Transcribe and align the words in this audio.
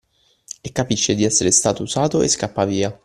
E 0.63 0.71
capisce 0.71 1.13
di 1.13 1.25
essere 1.25 1.51
stato 1.51 1.83
usato 1.83 2.23
e 2.23 2.27
scappa 2.27 2.65
via 2.65 2.99